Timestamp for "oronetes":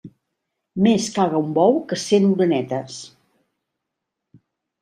2.31-2.97